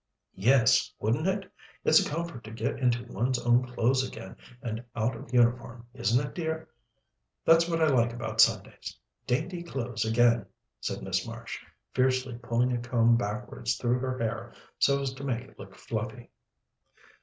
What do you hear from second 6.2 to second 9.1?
it, dear? That's what I like about Sundays